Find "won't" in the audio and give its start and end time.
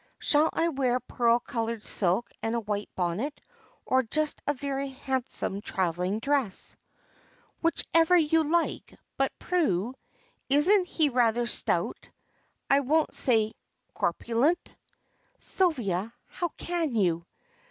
12.79-13.13